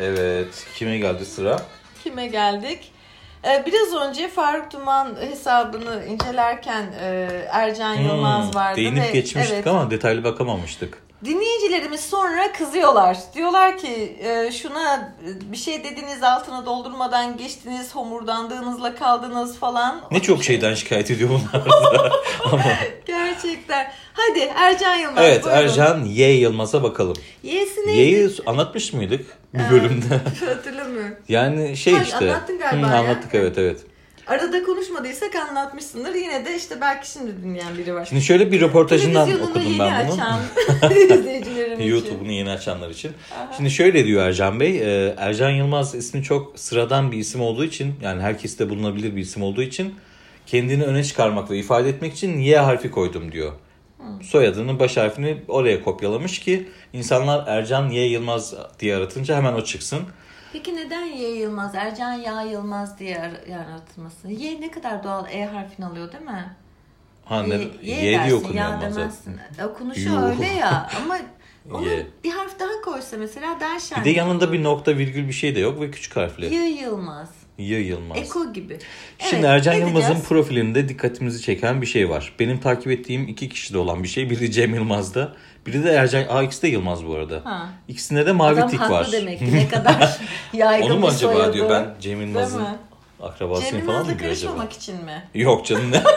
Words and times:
Evet. 0.00 0.66
Kime 0.74 0.98
geldi 0.98 1.24
sıra? 1.24 1.62
Kime 2.04 2.26
geldik? 2.26 2.92
Ee, 3.44 3.64
biraz 3.66 4.08
önce 4.08 4.28
Faruk 4.28 4.72
Duman 4.72 5.16
hesabını 5.20 6.04
incelerken 6.06 6.86
e, 7.00 7.28
Ercan 7.50 7.94
Yılmaz 7.94 8.54
vardı. 8.54 8.76
Hmm, 8.76 8.84
Değinip 8.84 9.02
ve, 9.02 9.10
geçmiştik 9.10 9.54
evet, 9.54 9.66
ama 9.66 9.90
detaylı 9.90 10.24
bakamamıştık. 10.24 11.06
Dinleyicilerimiz 11.24 12.00
sonra 12.00 12.52
kızıyorlar. 12.52 13.18
Diyorlar 13.34 13.78
ki 13.78 14.16
e, 14.20 14.52
şuna 14.52 15.14
bir 15.52 15.56
şey 15.56 15.84
dediniz 15.84 16.22
altına 16.22 16.66
doldurmadan 16.66 17.36
geçtiniz, 17.36 17.94
homurdandığınızla 17.94 18.94
kaldınız 18.94 19.58
falan. 19.58 20.00
Ne 20.10 20.22
çok 20.22 20.44
şeyden 20.44 20.74
şikayet 20.74 21.10
ediyor 21.10 21.30
bunlar. 21.30 21.64
ama 22.44 22.62
Gerçekten. 23.06 23.92
Hadi 24.12 24.52
Ercan 24.56 24.96
Yılmaz 24.96 25.24
evet 25.24 25.44
buyurun. 25.44 25.58
Ercan 25.58 26.04
Y 26.04 26.32
Yılmaz'a 26.32 26.82
bakalım. 26.82 27.16
Y'si 27.42 27.86
neydi? 27.86 28.00
Y'yi 28.00 28.30
anlatmış 28.46 28.92
mıydık 28.92 29.26
bir 29.58 29.70
bölümde? 29.70 30.04
Hatırlamıyorum. 30.46 31.16
Yani 31.28 31.76
şey 31.76 31.94
Ha, 31.94 32.02
işte. 32.02 32.16
anlattın 32.16 32.58
galiba 32.58 32.86
Hı, 32.86 32.90
ya. 32.92 32.98
anlattık 32.98 33.34
evet 33.34 33.58
evet. 33.58 33.80
Arada 34.26 34.62
konuşmadıysak 34.64 35.34
anlatmışsındır. 35.36 36.14
Yine 36.14 36.44
de 36.44 36.56
işte 36.56 36.80
belki 36.80 37.10
şimdi 37.10 37.42
dinleyen 37.42 37.78
biri 37.78 37.94
var. 37.94 38.04
Şimdi 38.04 38.22
şöyle 38.22 38.52
bir 38.52 38.60
röportajından 38.60 39.40
okudum 39.42 39.78
ben 39.78 40.08
bunu. 40.08 40.92
izleyicilerim 40.92 41.72
için. 41.80 41.88
YouTube'unu 41.90 42.32
yeni 42.32 42.50
açanlar 42.50 42.90
için. 42.90 43.12
Şimdi 43.56 43.70
şöyle 43.70 44.04
diyor 44.06 44.26
Ercan 44.28 44.60
Bey. 44.60 44.78
e, 44.78 45.14
Ercan 45.18 45.50
Yılmaz 45.50 45.94
ismi 45.94 46.22
çok 46.22 46.58
sıradan 46.58 47.12
bir 47.12 47.18
isim 47.18 47.40
olduğu 47.40 47.64
için 47.64 47.94
yani 48.02 48.22
herkeste 48.22 48.70
bulunabilir 48.70 49.16
bir 49.16 49.20
isim 49.20 49.42
olduğu 49.42 49.62
için 49.62 49.94
kendini 50.46 50.84
öne 50.84 51.04
çıkarmak 51.04 51.50
ve 51.50 51.58
ifade 51.58 51.88
etmek 51.88 52.12
için 52.14 52.38
Y 52.38 52.58
harfi 52.58 52.90
koydum 52.90 53.32
diyor. 53.32 53.52
Soyadının 54.22 54.78
baş 54.78 54.96
harfini 54.96 55.42
oraya 55.48 55.82
kopyalamış 55.82 56.38
ki 56.38 56.68
insanlar 56.92 57.46
Ercan 57.48 57.88
Y 57.90 58.06
Yılmaz 58.08 58.54
diye 58.80 58.96
aratınca 58.96 59.36
hemen 59.36 59.52
o 59.52 59.64
çıksın. 59.64 60.00
Peki 60.52 60.76
neden 60.76 61.04
Y 61.06 61.28
Yılmaz, 61.36 61.74
Ercan 61.74 62.12
Ya 62.12 62.42
Yılmaz 62.42 62.98
diye 62.98 63.18
ar- 63.20 63.48
yani 63.50 63.66
aratılması? 63.66 64.28
Y 64.28 64.60
ne 64.60 64.70
kadar 64.70 65.04
doğal 65.04 65.26
E 65.30 65.44
harfini 65.46 65.86
alıyor 65.86 66.12
değil 66.12 66.24
mi? 66.24 66.56
Ha 67.24 67.42
ne, 67.42 67.54
Y, 67.54 67.68
Y, 67.82 68.12
y 68.12 68.24
diye 68.24 68.34
okunuyor 68.34 68.54
ya 68.68 68.80
demezsin. 68.80 69.36
Okunuşu 69.70 70.00
Yuh. 70.08 70.22
öyle 70.22 70.46
ya 70.46 70.90
ama 71.04 71.18
onu 71.72 71.86
Y. 71.88 72.06
bir 72.24 72.30
harf 72.30 72.60
daha 72.60 72.80
koysa 72.84 73.16
mesela 73.16 73.60
daha 73.60 73.80
şen. 73.80 74.00
Bir 74.00 74.04
de 74.04 74.10
yanında 74.10 74.52
bir 74.52 74.62
nokta 74.62 74.96
virgül 74.96 75.28
bir 75.28 75.32
şey 75.32 75.54
de 75.54 75.60
yok 75.60 75.80
ve 75.80 75.90
küçük 75.90 76.16
harfli. 76.16 76.54
Y 76.54 76.68
Yılmaz. 76.68 77.28
Y 77.58 77.78
Yılmaz. 77.80 78.18
Eko 78.18 78.52
gibi. 78.52 78.78
Şimdi 79.18 79.34
Evet, 79.34 79.44
Ercan 79.44 79.74
Yılmaz'ın 79.74 80.20
profilinde 80.20 80.88
dikkatimizi 80.88 81.42
çeken 81.42 81.82
bir 81.82 81.86
şey 81.86 82.10
var. 82.10 82.32
Benim 82.40 82.60
takip 82.60 82.92
ettiğim 82.92 83.28
iki 83.28 83.48
kişide 83.48 83.78
olan 83.78 84.02
bir 84.02 84.08
şey. 84.08 84.30
Biri 84.30 84.52
Cem 84.52 84.74
Yılmaz'da. 84.74 85.32
Biri 85.66 85.84
de 85.84 85.90
Ercan... 85.90 86.24
Aa 86.28 86.42
ikisi 86.42 86.62
de 86.62 86.68
Yılmaz 86.68 87.06
bu 87.06 87.14
arada. 87.14 87.40
Ha. 87.44 87.68
İkisinde 87.88 88.26
de 88.26 88.32
mavi 88.32 88.58
Adam 88.58 88.70
tik 88.70 88.80
haklı 88.80 88.94
var. 88.94 89.08
demek 89.12 89.38
ki 89.38 89.54
ne 89.54 89.68
kadar 89.68 90.18
yaygın 90.52 90.86
Onu 90.90 90.98
mu 90.98 91.06
acaba 91.06 91.32
soyadı. 91.32 91.52
diyor 91.52 91.70
ben 91.70 91.94
Cem 92.00 92.20
Yılmaz'ın 92.20 92.64
akrabasıyım 93.22 93.76
Cem 93.76 93.86
falan 93.86 94.00
mı 94.00 94.06
diyor 94.06 94.16
acaba? 94.18 94.28
karışmamak 94.28 94.72
için 94.72 94.94
mi? 95.04 95.22
Yok 95.34 95.66
canım 95.66 95.90
ne? 95.92 96.02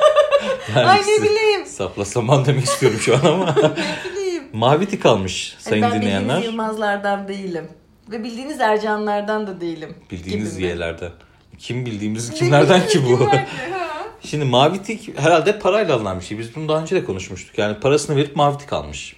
Yani 0.76 0.88
Ay 0.88 1.02
ne 1.02 1.23
bileyim. 1.23 1.66
Sapla 1.66 2.06
saman 2.06 2.45
demek 2.45 2.64
istiyorum 2.64 3.00
şu 3.00 3.16
an 3.16 3.20
ama. 3.22 3.56
Ne 4.06 4.12
bileyim. 4.16 4.44
mavi 4.54 4.86
tik 4.86 5.06
almış 5.06 5.56
sayın 5.60 5.82
ben 5.84 5.92
dinleyenler. 6.02 6.22
bildiğiniz 6.22 6.45
Yılmazlardan 6.45 7.28
değilim. 7.28 7.67
Ve 8.12 8.23
bildiğiniz 8.23 8.60
Ercanlardan 8.62 9.48
da 9.48 9.62
değilim. 9.62 9.95
Bildiğiniz 10.12 10.58
Gibi 10.58 10.66
mi? 10.67 10.72
Kim 11.59 11.85
bildiğimiz 11.85 12.31
kimlerden 12.31 12.88
ki 12.88 13.05
bu? 13.05 13.29
Şimdi 14.27 14.45
mavi 14.45 14.83
tik 14.83 15.19
herhalde 15.19 15.59
parayla 15.59 15.95
alınan 15.95 16.19
bir 16.19 16.25
şey. 16.25 16.39
Biz 16.39 16.55
bunu 16.55 16.69
daha 16.69 16.81
önce 16.81 16.95
de 16.95 17.05
konuşmuştuk. 17.05 17.57
Yani 17.57 17.79
parasını 17.79 18.15
verip 18.15 18.35
mavi 18.35 18.57
tik 18.57 18.73
almış. 18.73 19.15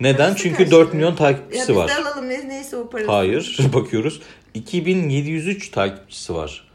Neden? 0.00 0.16
Parası 0.16 0.42
Çünkü 0.42 0.56
kaç 0.64 0.70
4 0.72 0.88
lira? 0.88 0.94
milyon 0.96 1.10
Ya 1.10 1.16
takipçisi 1.16 1.68
biz 1.68 1.76
var. 1.76 1.88
de 1.88 1.94
alalım 1.94 2.28
ne- 2.28 2.48
neyse 2.48 2.76
o 2.76 2.90
parası. 2.90 3.10
Hayır. 3.12 3.58
Bakıyoruz. 3.72 4.20
2703 4.54 5.70
takipçisi 5.70 6.34
var. 6.34 6.68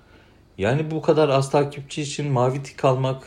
Yani 0.57 0.91
bu 0.91 1.01
kadar 1.01 1.29
az 1.29 1.51
takipçi 1.51 2.01
için 2.01 2.31
mavi 2.31 2.63
tik 2.63 2.85
almak 2.85 3.23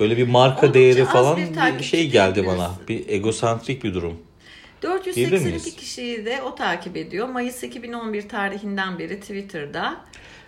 böyle 0.00 0.16
bir 0.16 0.28
marka 0.28 0.60
Oldukça 0.60 0.74
değeri 0.74 1.04
falan 1.04 1.36
bir 1.36 1.78
bir 1.78 1.84
şey 1.84 2.10
geldi 2.10 2.46
bana. 2.46 2.70
Bir 2.88 3.08
egosantrik 3.08 3.84
bir 3.84 3.94
durum. 3.94 4.18
Diyebilir 4.82 5.04
482 5.32 5.44
miyiz? 5.46 5.76
kişiyi 5.76 6.24
de 6.24 6.42
o 6.42 6.54
takip 6.54 6.96
ediyor. 6.96 7.28
Mayıs 7.28 7.62
2011 7.62 8.28
tarihinden 8.28 8.98
beri 8.98 9.20
Twitter'da. 9.20 9.96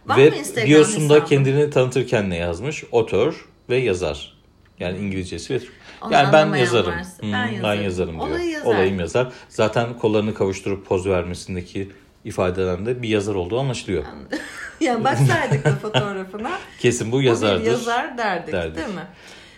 Var 0.07 0.17
Ve 0.19 0.33
biosunda 0.67 1.25
kendini 1.25 1.71
tanıtırken 1.71 2.31
ne 2.31 2.37
yazmış? 2.37 2.85
Otör 2.93 3.47
ve 3.71 3.77
yazar. 3.77 4.33
Yani 4.81 4.99
İngilizcesi 4.99 5.55
ve 5.55 5.61
Onu 6.03 6.13
yani 6.13 6.33
ben 6.33 6.55
yazarım. 6.55 6.93
varsa, 6.93 7.23
Hmm, 7.23 7.33
ben 7.33 7.49
ben 7.49 7.53
yazarım. 7.53 7.83
yazarım 7.85 8.15
diyor. 8.15 8.29
Olayı 8.29 8.51
yazar. 8.51 8.67
Olayım 8.67 9.01
yazar. 9.01 9.33
Zaten 9.49 9.99
kollarını 9.99 10.35
kavuşturup 10.35 10.87
poz 10.87 11.07
vermesindeki 11.07 11.89
ifadeden 12.25 12.87
de 12.87 13.03
bir 13.03 13.09
yazar 13.09 13.35
olduğu 13.35 13.61
anlaşılıyor. 13.61 14.05
yani 14.81 15.05
baksaydık 15.05 15.65
da 15.65 15.71
fotoğrafına. 15.77 16.51
Kesin 16.81 17.13
bu 17.13 17.17
bu 17.17 17.23
yazardır. 17.23 17.67
yazar 17.67 18.19
derdik, 18.19 18.53
derdik. 18.55 18.77
değil 18.77 18.89
mi? 18.89 19.07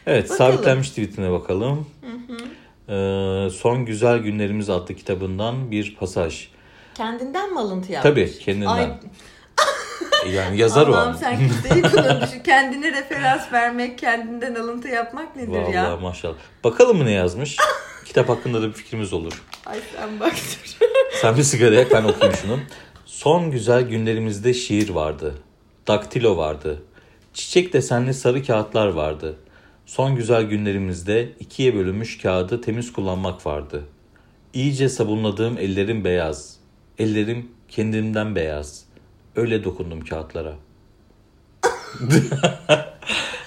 Evet 0.07 0.31
Bakalım. 0.31 0.53
sabitlenmiş 0.53 0.89
tweetine 0.89 1.31
bakalım. 1.31 1.87
Ee, 2.89 3.49
Son 3.53 3.85
Güzel 3.87 4.19
Günlerimiz 4.19 4.71
adlı 4.71 4.95
kitabından 4.95 5.71
bir 5.71 5.97
pasaj. 5.97 6.49
Kendinden 6.95 7.53
mi 7.53 7.61
alıntı 7.61 7.93
yapmış? 7.93 8.11
Tabii 8.13 8.39
kendinden. 8.39 8.67
Ay, 8.69 8.93
Yani 10.31 10.59
yazar 10.59 10.87
o 10.87 10.95
Allah'ım 10.95 11.15
sen 11.15 11.39
düşün. 11.41 12.43
Kendine 12.45 12.93
referans 12.93 13.53
vermek, 13.53 13.99
kendinden 13.99 14.55
alıntı 14.55 14.89
yapmak 14.89 15.37
nedir 15.37 15.49
Vallahi 15.49 15.75
ya? 15.75 15.97
maşallah. 15.97 16.35
Bakalım 16.65 16.97
mı 16.97 17.07
ne 17.07 17.11
yazmış? 17.13 17.57
Kitap 18.05 18.29
hakkında 18.29 18.63
da 18.63 18.69
bir 18.69 18.73
fikrimiz 18.73 19.13
olur. 19.13 19.43
Ay 19.67 19.79
sen 19.97 20.21
bak. 20.21 20.33
Sen 21.21 21.37
bir 21.37 21.43
sigara 21.43 21.75
yak 21.75 21.91
ben 21.93 22.05
okuyayım 22.05 22.39
şunu. 22.43 22.59
Son 23.07 23.51
güzel 23.51 23.83
günlerimizde 23.83 24.55
şiir 24.55 24.89
vardı. 24.89 25.35
Daktilo 25.87 26.37
vardı. 26.37 26.83
Çiçek 27.35 27.73
desenli 27.73 28.15
sarı 28.15 28.43
kağıtlar 28.43 28.87
vardı. 28.89 29.37
Son 29.87 30.17
güzel 30.17 30.43
günlerimizde 30.43 31.33
ikiye 31.41 31.75
bölünmüş 31.75 32.19
kağıdı 32.19 32.61
temiz 32.61 32.93
kullanmak 32.93 33.47
vardı. 33.47 33.85
İyice 34.55 34.89
sabunladığım 34.89 35.59
ellerim 35.59 36.05
beyaz. 36.05 36.57
Ellerim 36.99 37.51
kendimden 37.69 38.37
beyaz. 38.37 38.85
Öyle 39.37 39.65
dokundum 39.65 40.05
kağıtlara. 40.05 40.55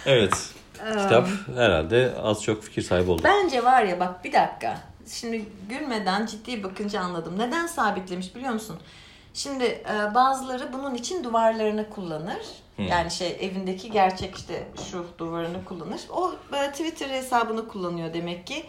evet. 0.05 0.53
Kitap 0.77 1.27
herhalde 1.55 2.13
az 2.23 2.43
çok 2.43 2.63
fikir 2.63 2.81
sahibi 2.81 3.11
oldu. 3.11 3.21
Bence 3.23 3.63
var 3.63 3.83
ya 3.83 3.99
bak 3.99 4.23
bir 4.23 4.33
dakika. 4.33 4.77
Şimdi 5.07 5.45
gülmeden 5.69 6.25
ciddi 6.25 6.63
bakınca 6.63 7.01
anladım. 7.01 7.39
Neden 7.39 7.67
sabitlemiş 7.67 8.35
biliyor 8.35 8.53
musun? 8.53 8.77
Şimdi 9.33 9.63
e, 9.63 10.15
bazıları 10.15 10.73
bunun 10.73 10.95
için 10.95 11.23
duvarlarını 11.23 11.89
kullanır. 11.89 12.41
Yani 12.77 13.11
şey 13.11 13.37
evindeki 13.41 13.91
gerçek 13.91 14.35
işte 14.35 14.67
şu 14.91 15.05
duvarını 15.17 15.65
kullanır. 15.65 16.01
O 16.09 16.33
e, 16.55 16.71
Twitter 16.71 17.09
hesabını 17.09 17.67
kullanıyor 17.67 18.13
demek 18.13 18.47
ki. 18.47 18.65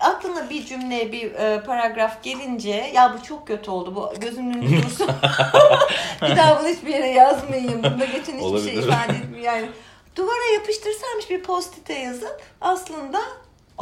Aklına 0.00 0.50
bir 0.50 0.66
cümle, 0.66 1.12
bir 1.12 1.32
e, 1.34 1.62
paragraf 1.66 2.22
gelince 2.22 2.90
ya 2.94 3.14
bu 3.18 3.22
çok 3.26 3.46
kötü 3.46 3.70
oldu. 3.70 3.94
Bu 3.94 4.20
gözümün 4.20 4.54
önünde 4.54 4.82
dursun. 4.86 5.08
bir 6.22 6.36
daha 6.36 6.60
bunu 6.60 6.68
hiçbir 6.68 6.88
yere 6.90 7.08
yazmayayım. 7.10 7.82
Bunda 7.82 8.04
geçen 8.04 8.18
hiçbir 8.18 8.38
şey 8.38 8.46
Olabilir. 8.48 8.82
ifade 8.82 9.12
etmiyor. 9.16 9.44
Yani 9.44 9.68
duvara 10.16 10.52
yapıştırsaymış 10.54 11.30
bir 11.30 11.42
post-it'e 11.42 11.94
yazıp 11.94 12.42
aslında 12.60 13.20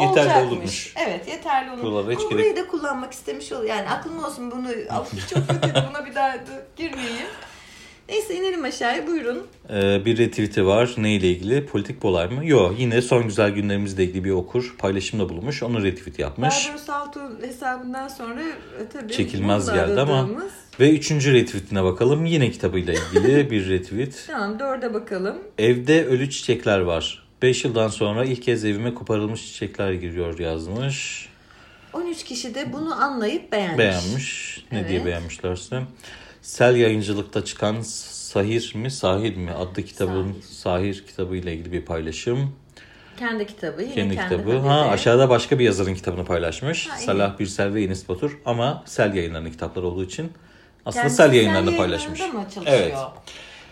Yeterli 0.00 0.20
olacakmış. 0.20 0.52
olurmuş. 0.52 0.94
Evet 0.96 1.28
yeterli 1.28 1.70
olur. 1.70 1.82
Buralara 1.82 2.12
hiç 2.12 2.18
Ama 2.20 2.28
gerek- 2.30 2.32
burayı 2.38 2.56
da 2.56 2.68
kullanmak 2.70 3.12
istemiş 3.12 3.52
oluyor. 3.52 3.74
Yani 3.76 3.90
aklım 3.90 4.24
olsun 4.24 4.50
bunu 4.50 4.68
çok 5.30 5.48
kötü 5.48 5.74
buna 5.90 6.06
bir 6.06 6.14
daha 6.14 6.32
da 6.32 6.38
girmeyeyim. 6.76 7.26
Neyse 8.08 8.34
inelim 8.36 8.64
aşağıya 8.64 9.06
buyurun. 9.06 9.46
Ee, 9.70 10.04
bir 10.04 10.18
retweet'i 10.18 10.66
var. 10.66 10.94
Neyle 10.98 11.30
ilgili? 11.30 11.66
Politik 11.66 12.02
bir 12.02 12.08
olay 12.08 12.28
mı? 12.28 12.46
Yok. 12.46 12.74
Yine 12.78 13.02
son 13.02 13.24
güzel 13.24 13.50
günlerimizle 13.50 14.04
ilgili 14.04 14.24
bir 14.24 14.30
okur 14.30 14.74
paylaşımda 14.78 15.28
bulunmuş. 15.28 15.62
Onu 15.62 15.82
retweet 15.84 16.18
yapmış. 16.18 16.66
Barbaros 16.66 16.90
Altuğ 16.90 17.38
hesabından 17.42 18.08
sonra 18.08 18.42
e, 18.42 18.88
tabii 18.92 19.12
Çekilmez 19.12 19.72
geldi 19.72 20.00
ama. 20.00 20.28
Ve 20.80 20.90
üçüncü 20.90 21.34
retweet'ine 21.34 21.84
bakalım. 21.84 22.24
Yine 22.24 22.50
kitabıyla 22.50 22.94
ilgili 22.94 23.50
bir 23.50 23.68
retweet. 23.68 24.24
Tamam 24.26 24.58
dörde 24.58 24.94
bakalım. 24.94 25.38
Evde 25.58 26.06
ölü 26.06 26.30
çiçekler 26.30 26.78
var. 26.80 27.24
5 27.42 27.64
yıldan 27.64 27.88
sonra 27.88 28.24
ilk 28.24 28.42
kez 28.42 28.64
evime 28.64 28.94
koparılmış 28.94 29.46
çiçekler 29.46 29.92
giriyor 29.92 30.38
yazmış. 30.38 31.28
13 31.92 32.24
kişi 32.24 32.54
de 32.54 32.72
bunu 32.72 33.02
anlayıp 33.02 33.52
beğenmiş. 33.52 33.78
Beğenmiş. 33.78 34.64
Ne 34.72 34.78
Evet. 34.78 34.88
diye 34.90 35.04
beğenmişlerse. 35.06 35.82
Sel 36.42 36.76
yayıncılıkta 36.76 37.44
çıkan 37.44 37.80
Sahir 37.80 38.72
mi 38.74 38.90
Sahir 38.90 39.36
mi 39.36 39.50
adlı 39.50 39.82
kitabın 39.82 40.32
Sahir. 40.32 40.42
Sahir 40.94 41.06
kitabı 41.06 41.36
ile 41.36 41.52
ilgili 41.54 41.72
bir 41.72 41.84
paylaşım. 41.84 42.52
Kendi 43.18 43.46
kitabı. 43.46 43.82
Yine 43.82 43.94
Kendi 43.94 44.14
kendi 44.14 44.28
kitabı. 44.36 44.50
haberi. 44.56 44.68
Ha 44.68 44.80
aşağıda 44.90 45.28
başka 45.28 45.58
bir 45.58 45.64
yazarın 45.64 45.94
kitabını 45.94 46.24
paylaşmış. 46.24 46.86
Ha. 46.88 46.96
Salah 46.96 47.38
Birsel 47.38 47.74
ve 47.74 47.82
Enis 47.84 48.08
Batur 48.08 48.38
ama 48.44 48.82
Sel 48.86 49.14
yayınlarının 49.14 49.50
kitapları 49.50 49.86
olduğu 49.86 50.04
için 50.04 50.32
aslında 50.86 51.02
Kendisi 51.02 51.16
Sel 51.16 51.32
yayınlarını 51.32 51.70
Sel 51.70 51.78
paylaşmış. 51.78 52.20
yayınlarında 52.20 52.60
mı? 52.60 52.66
Evet. 52.66 52.94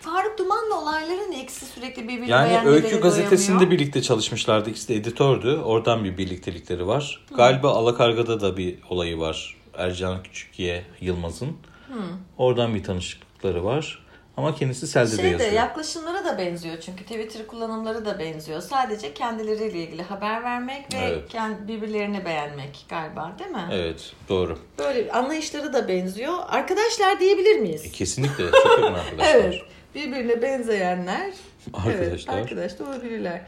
Faruk 0.01 0.39
Duman'la 0.39 0.83
olayların 0.83 1.33
ikisi 1.33 1.67
sürekli 1.67 2.03
birbirine 2.03 2.31
Yani 2.31 2.69
Öykü 2.69 3.01
gazetesinde 3.01 3.49
doyamıyor. 3.59 3.71
birlikte 3.81 4.03
çalışmışlardı. 4.03 4.71
İkisi 4.71 4.89
de 4.89 4.95
editördü. 4.95 5.57
Oradan 5.57 6.05
bir 6.05 6.19
birliktelikleri 6.19 6.87
var. 6.87 7.25
Galiba 7.37 7.71
Alakarga'da 7.71 8.41
da 8.41 8.57
bir 8.57 8.79
olayı 8.91 9.19
var. 9.19 9.57
Ercan 9.75 10.23
Küçükye 10.23 10.83
Yılmaz'ın. 11.01 11.57
Oradan 12.39 12.75
bir 12.75 12.85
tanışıklıkları 12.85 13.65
var. 13.65 14.07
Ama 14.37 14.55
kendisi 14.55 14.87
Sel'de 14.87 15.13
de 15.13 15.17
Şey 15.17 15.25
de 15.25 15.29
yazıyor. 15.29 15.53
yaklaşımları 15.53 16.25
da 16.25 16.39
benziyor 16.39 16.81
çünkü 16.81 17.03
Twitter 17.05 17.47
kullanımları 17.47 18.05
da 18.05 18.19
benziyor. 18.19 18.61
Sadece 18.61 19.15
kendileriyle 19.15 19.83
ilgili 19.85 20.03
haber 20.03 20.43
vermek 20.45 20.95
ve 20.95 20.99
Evet. 20.99 21.35
kend- 21.35 21.69
birbirlerini 21.69 22.25
beğenmek 22.25 22.87
galiba 22.89 23.33
değil 23.39 23.51
mi? 23.51 23.65
Evet 23.73 24.13
doğru. 24.29 24.59
Böyle 24.79 25.13
anlayışları 25.13 25.73
da 25.73 25.89
benziyor. 25.89 26.35
Arkadaşlar 26.49 27.21
diyebilir 27.21 27.59
miyiz? 27.59 27.85
E, 27.87 27.91
kesinlikle 27.91 28.45
çok 28.51 28.67
yakın 28.71 28.83
arkadaşlar. 28.95 29.35
Evet. 29.35 29.55
Birbirine 29.95 30.43
benzeyenler. 30.43 31.27
Evet, 31.87 31.97
Arkadaşlar. 32.01 32.39
arkadaş 32.39 32.79
da 32.79 32.85
olabilirler. 32.85 33.41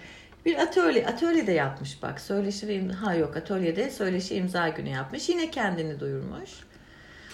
Bir 0.47 0.57
atölye, 0.59 1.07
atölye 1.07 1.47
de 1.47 1.53
yapmış 1.53 2.03
bak. 2.03 2.21
Söyleşi 2.21 2.69
ve 2.69 2.77
im- 2.77 2.93
ha 2.93 3.15
yok 3.15 3.37
atölyede 3.37 3.91
söyleşi 3.91 4.35
imza 4.35 4.69
günü 4.69 4.89
yapmış. 4.89 5.29
Yine 5.29 5.51
kendini 5.51 6.01
duyurmuş. 6.01 6.51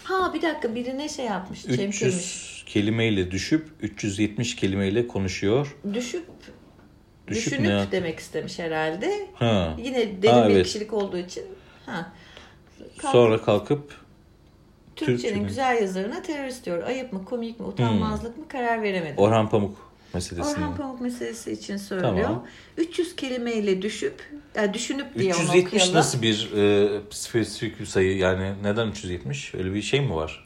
Ha 0.05 0.35
bir 0.35 0.43
dakika 0.43 0.75
birine 0.75 1.09
şey 1.09 1.25
yapmış. 1.25 1.62
çemkirmiş. 1.62 1.93
300 2.01 2.65
kelimeyle 2.67 3.31
düşüp 3.31 3.69
370 3.81 4.56
kelimeyle 4.56 5.06
konuşuyor. 5.09 5.77
Düşüp, 5.95 6.25
Düşüp 7.29 7.53
düşünüp 7.53 7.61
ne? 7.69 7.87
demek 7.93 8.19
istemiş 8.19 8.59
herhalde. 8.59 9.27
Ha. 9.35 9.77
Yine 9.83 10.23
derin 10.23 10.33
Ha, 10.33 10.49
bir 10.49 10.55
evet. 10.55 10.67
kişilik 10.67 10.93
olduğu 10.93 11.19
için. 11.19 11.45
Ha. 11.87 12.12
Kalk- 12.99 13.12
Sonra 13.12 13.43
kalkıp 13.43 13.95
Türkçenin 14.97 15.17
Türkçenin- 15.19 15.47
güzel 15.49 15.83
yazarına 15.83 16.23
terörist 16.23 16.67
diyor. 16.67 16.83
Ayıp 16.83 17.12
mı, 17.12 17.25
komik 17.25 17.61
mi, 17.61 17.67
utanmazlık 17.67 18.39
mı 18.39 18.49
karar 18.49 18.83
veremedim. 18.83 19.19
Orhan 19.19 19.49
Pamuk 19.50 19.94
meselesini. 20.14 20.55
Orhan 20.55 20.76
Pamuk 20.76 21.00
meselesi 21.00 21.52
için 21.52 21.76
söylüyor. 21.76 22.25
Tamam. 22.25 22.46
300 22.76 23.16
kelimeyle 23.16 23.82
düşüp, 23.82 24.31
yani 24.55 24.75
düşünüp 24.75 25.19
diye 25.19 25.34
onu 25.34 25.43
370 25.43 25.66
okuyalım. 25.66 25.94
nasıl 25.94 26.22
bir 26.22 26.52
e, 26.56 27.00
spesifik 27.11 27.81
bir 27.81 27.87
sayı 27.87 28.16
yani 28.16 28.52
neden 28.62 28.88
370 28.88 29.55
öyle 29.55 29.75
bir 29.75 29.82
şey 29.82 30.00
mi 30.00 30.14
var? 30.14 30.44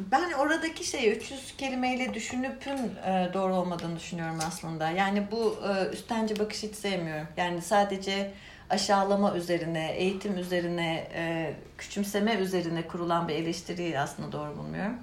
Ben 0.00 0.32
oradaki 0.32 0.84
şey 0.84 1.12
300 1.12 1.56
kelimeyle 1.56 2.14
düşünüpün 2.14 2.78
e, 3.06 3.30
doğru 3.34 3.54
olmadığını 3.54 3.96
düşünüyorum 3.96 4.38
aslında. 4.46 4.90
Yani 4.90 5.22
bu 5.30 5.56
e, 5.68 5.88
üstenci 5.92 6.38
bakış 6.38 6.62
hiç 6.62 6.74
sevmiyorum. 6.74 7.26
Yani 7.36 7.62
sadece 7.62 8.32
aşağılama 8.70 9.36
üzerine, 9.36 9.92
eğitim 9.92 10.38
üzerine, 10.38 11.08
e, 11.14 11.54
küçümseme 11.78 12.34
üzerine 12.34 12.86
kurulan 12.86 13.28
bir 13.28 13.34
eleştiriyi 13.34 13.98
aslında 13.98 14.32
doğru 14.32 14.58
bulmuyorum. 14.58 14.94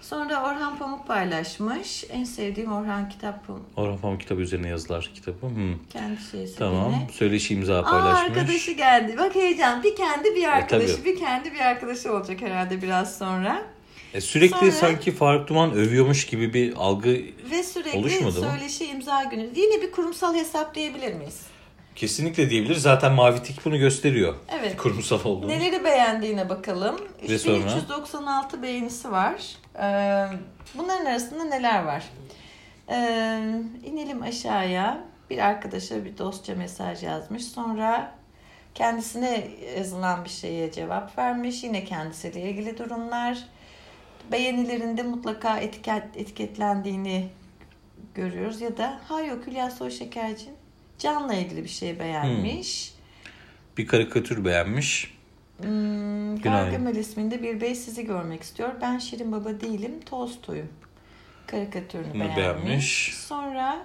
Sonra 0.00 0.42
Orhan 0.42 0.78
Pamuk 0.78 1.06
paylaşmış. 1.06 2.04
En 2.10 2.24
sevdiğim 2.24 2.72
Orhan 2.72 3.08
kitap 3.08 3.44
Orhan 3.76 3.98
Pamuk 3.98 4.20
kitabı 4.20 4.40
üzerine 4.40 4.68
yazılar 4.68 5.10
kitabı. 5.14 5.46
Hmm. 5.46 5.74
kendi 5.92 6.20
şeysi 6.30 6.56
Tamam. 6.56 6.92
yine. 6.92 7.12
Söyleşi 7.12 7.54
imza 7.54 7.78
Aa 7.78 7.90
paylaşmış. 7.90 8.38
arkadaşı 8.38 8.72
geldi. 8.72 9.16
Bak 9.18 9.34
heyecan. 9.34 9.82
Bir 9.82 9.96
kendi 9.96 10.34
bir 10.34 10.44
arkadaşı, 10.44 10.96
tabii. 10.96 11.04
bir 11.04 11.18
kendi 11.18 11.52
bir 11.52 11.60
arkadaşı 11.60 12.12
olacak 12.12 12.40
herhalde 12.42 12.82
biraz 12.82 13.18
sonra. 13.18 13.62
E, 14.14 14.20
sürekli 14.20 14.56
Sonra- 14.56 14.72
sanki 14.72 15.12
Faruk 15.12 15.48
Duman 15.48 15.72
övüyormuş 15.72 16.26
gibi 16.26 16.54
bir 16.54 16.74
algı 16.76 17.08
Ve 17.50 17.62
sürekli 17.62 17.98
Oluşmadı 17.98 18.40
mı? 18.40 18.50
söyleşi 18.50 18.84
imza 18.86 19.24
günü. 19.24 19.48
Yine 19.56 19.82
bir 19.82 19.90
kurumsal 19.90 20.34
hesap 20.34 20.74
diyebilir 20.74 21.14
miyiz? 21.14 21.40
Kesinlikle 21.98 22.50
diyebilir. 22.50 22.74
Zaten 22.74 23.12
Mavi 23.12 23.42
Tik 23.42 23.64
bunu 23.64 23.78
gösteriyor. 23.78 24.34
Evet. 24.48 24.76
Kurumsal 24.76 25.24
olduğunu. 25.24 25.48
Neleri 25.50 25.84
beğendiğine 25.84 26.48
bakalım. 26.48 26.96
Ve 27.28 27.38
sonra? 27.38 27.56
3396 27.56 28.62
beğenisi 28.62 29.10
var. 29.10 29.56
Ee, 29.78 30.26
bunların 30.74 31.06
arasında 31.06 31.44
neler 31.44 31.84
var? 31.84 32.04
Ee, 32.90 32.94
inelim 33.84 34.22
aşağıya. 34.22 35.04
Bir 35.30 35.38
arkadaşa 35.38 36.04
bir 36.04 36.18
dostça 36.18 36.54
mesaj 36.54 37.02
yazmış. 37.02 37.44
Sonra 37.44 38.14
kendisine 38.74 39.48
yazılan 39.76 40.24
bir 40.24 40.30
şeye 40.30 40.72
cevap 40.72 41.18
vermiş. 41.18 41.64
Yine 41.64 41.84
kendisiyle 41.84 42.40
ilgili 42.40 42.78
durumlar. 42.78 43.38
Beğenilerinde 44.32 45.02
mutlaka 45.02 45.58
etiket, 45.58 46.04
etiketlendiğini 46.16 47.28
görüyoruz. 48.14 48.60
Ya 48.60 48.76
da 48.76 49.00
ha 49.08 49.22
yok 49.22 49.46
Hülya 49.46 49.70
Soyşekerci 49.70 50.48
Can'la 50.98 51.34
ilgili 51.34 51.64
bir 51.64 51.68
şey 51.68 51.98
beğenmiş. 51.98 52.94
Bir 53.78 53.86
karikatür 53.86 54.44
beğenmiş. 54.44 55.14
Hmm. 55.62 56.38
Gargamel 56.42 56.96
isminde 56.96 57.42
bir 57.42 57.60
bey 57.60 57.74
sizi 57.74 58.04
görmek 58.06 58.42
istiyor. 58.42 58.68
Ben 58.82 58.98
Şirin 58.98 59.32
Baba 59.32 59.60
değilim, 59.60 59.92
Tolstoy'um. 60.06 60.68
Karikatürünü 61.46 62.14
beğenmiş. 62.14 62.36
beğenmiş. 62.36 63.14
Sonra 63.16 63.78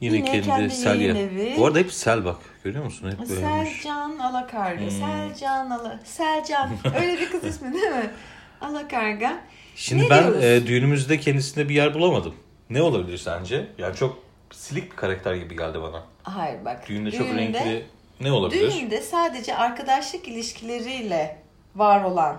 Yine, 0.00 0.16
Yine 0.16 0.26
kendi, 0.32 0.46
kendi 0.46 0.70
Sel 0.70 1.00
ya- 1.00 1.14
evi. 1.18 1.54
Bu 1.58 1.66
arada 1.66 1.78
hep 1.78 1.92
Sel 1.92 2.24
bak. 2.24 2.36
Görüyor 2.64 2.84
musun? 2.84 3.10
Hep 3.10 3.28
böyleymiş. 3.28 3.70
Selcan 3.82 4.18
Alakarga. 4.18 4.80
Hmm. 4.84 4.90
Selcan 4.90 5.70
Ala... 5.70 6.00
Selcan. 6.04 6.70
Öyle 7.00 7.20
bir 7.20 7.30
kız 7.30 7.44
ismi 7.44 7.72
değil 7.72 7.86
mi? 7.90 8.10
Alakarga. 8.60 9.40
Şimdi 9.76 10.04
Ne 10.04 10.10
ben 10.10 10.22
diyoruz? 10.22 10.44
e, 10.44 10.66
düğünümüzde 10.66 11.20
kendisinde 11.20 11.68
bir 11.68 11.74
yer 11.74 11.94
bulamadım. 11.94 12.34
Ne 12.70 12.82
olabilir 12.82 13.18
sence? 13.18 13.66
Yani 13.78 13.96
çok 13.96 14.27
silik 14.50 14.90
bir 14.92 14.96
karakter 14.96 15.34
gibi 15.34 15.56
geldi 15.56 15.82
bana. 15.82 16.02
Hayır 16.22 16.64
bak. 16.64 16.88
Düğünde, 16.88 17.10
çok 17.10 17.26
renkli 17.26 17.86
ne 18.20 18.32
olabilir? 18.32 18.72
Düğünde 18.72 19.00
sadece 19.00 19.56
arkadaşlık 19.56 20.28
ilişkileriyle 20.28 21.42
var 21.76 22.04
olan, 22.04 22.36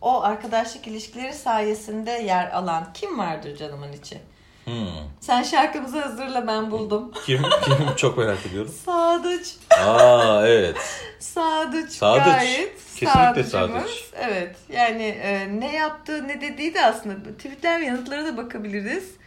o 0.00 0.22
arkadaşlık 0.22 0.86
ilişkileri 0.86 1.32
sayesinde 1.34 2.10
yer 2.10 2.50
alan 2.50 2.92
kim 2.94 3.18
vardır 3.18 3.56
canımın 3.56 3.92
içi? 3.92 4.20
Hmm. 4.64 4.72
Sen 5.20 5.42
şarkımızı 5.42 6.00
hazırla 6.00 6.46
ben 6.46 6.70
buldum. 6.70 7.12
Kim? 7.26 7.42
Kim? 7.64 7.96
çok 7.96 8.18
merak 8.18 8.46
ediyorum. 8.46 8.72
Sadıç. 8.84 9.54
Aa 9.70 10.46
evet. 10.46 10.76
Sadıç, 11.18 11.92
Sadıç. 11.92 12.24
gayet 12.24 12.72
Kesinlikle. 12.96 13.44
Sadıç. 13.44 14.04
Evet 14.20 14.56
yani 14.72 15.02
e, 15.02 15.60
ne 15.60 15.76
yaptığı 15.76 16.28
ne 16.28 16.40
dediği 16.40 16.74
de 16.74 16.86
aslında 16.86 17.36
tweetler 17.36 17.80
ve 17.80 17.84
yanıtlara 17.84 18.26
da 18.26 18.36
bakabiliriz. 18.36 19.21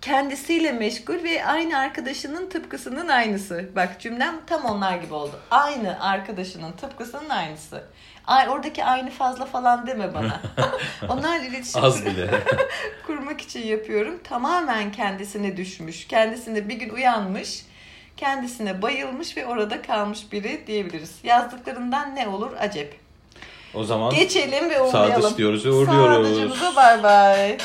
Kendisiyle 0.00 0.72
meşgul 0.72 1.24
ve 1.24 1.44
aynı 1.46 1.78
arkadaşının 1.78 2.48
tıpkısının 2.50 3.08
aynısı. 3.08 3.70
Bak 3.76 4.00
cümlem 4.00 4.34
tam 4.46 4.64
onlar 4.64 4.96
gibi 4.96 5.14
oldu. 5.14 5.40
Aynı 5.50 6.04
arkadaşının 6.04 6.72
tıpkısının 6.72 7.28
aynısı. 7.28 7.82
Ay, 8.26 8.48
oradaki 8.48 8.84
aynı 8.84 9.10
fazla 9.10 9.46
falan 9.46 9.86
deme 9.86 10.14
bana. 10.14 10.40
Onlar 11.08 11.40
iletişim 11.40 11.84
Az 11.84 12.06
bile. 12.06 12.30
kurmak 13.06 13.40
için 13.40 13.66
yapıyorum. 13.66 14.18
Tamamen 14.24 14.92
kendisine 14.92 15.56
düşmüş. 15.56 16.06
Kendisine 16.06 16.68
bir 16.68 16.74
gün 16.74 16.90
uyanmış. 16.90 17.64
Kendisine 18.16 18.82
bayılmış 18.82 19.36
ve 19.36 19.46
orada 19.46 19.82
kalmış 19.82 20.32
biri 20.32 20.66
diyebiliriz. 20.66 21.14
Yazdıklarından 21.24 22.14
ne 22.14 22.28
olur 22.28 22.50
acep. 22.58 23.00
O 23.74 23.84
zaman 23.84 24.14
Geçelim 24.14 24.70
ve 24.70 24.82
uğurlayalım. 24.82 25.22
Sadıç 25.22 25.38
diyoruz 25.38 25.66
ve 25.66 25.70
uğurluyoruz. 25.70 26.28
Sadıcımıza 26.28 26.76
bay 26.76 27.02
bay. 27.02 27.58